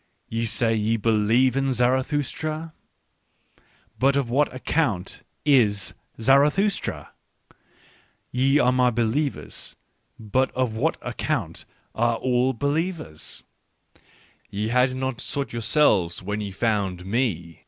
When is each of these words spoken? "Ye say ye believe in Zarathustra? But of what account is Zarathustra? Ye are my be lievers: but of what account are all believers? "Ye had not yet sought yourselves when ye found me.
"Ye 0.29 0.47
say 0.47 0.73
ye 0.73 0.97
believe 0.97 1.55
in 1.55 1.73
Zarathustra? 1.73 2.73
But 3.99 4.15
of 4.15 4.31
what 4.31 4.51
account 4.51 5.21
is 5.45 5.93
Zarathustra? 6.19 7.11
Ye 8.31 8.57
are 8.57 8.71
my 8.71 8.89
be 8.89 9.03
lievers: 9.03 9.75
but 10.17 10.49
of 10.55 10.75
what 10.75 10.97
account 11.03 11.65
are 11.93 12.15
all 12.15 12.51
believers? 12.53 13.43
"Ye 14.49 14.69
had 14.69 14.95
not 14.95 15.17
yet 15.17 15.21
sought 15.21 15.53
yourselves 15.53 16.23
when 16.23 16.41
ye 16.41 16.49
found 16.49 17.05
me. 17.05 17.59